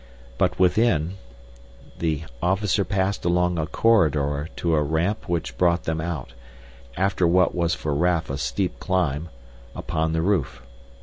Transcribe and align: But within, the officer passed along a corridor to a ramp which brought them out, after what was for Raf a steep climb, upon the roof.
But 0.39 0.57
within, 0.57 1.17
the 1.99 2.23
officer 2.41 2.83
passed 2.83 3.23
along 3.23 3.59
a 3.59 3.67
corridor 3.67 4.47
to 4.55 4.73
a 4.73 4.81
ramp 4.81 5.29
which 5.29 5.59
brought 5.59 5.83
them 5.83 6.01
out, 6.01 6.33
after 6.97 7.27
what 7.27 7.53
was 7.53 7.75
for 7.75 7.93
Raf 7.93 8.27
a 8.31 8.39
steep 8.39 8.79
climb, 8.79 9.29
upon 9.75 10.13
the 10.13 10.23
roof. 10.23 10.63